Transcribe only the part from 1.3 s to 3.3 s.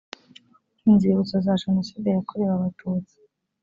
za jenoside yakorewe abatutsi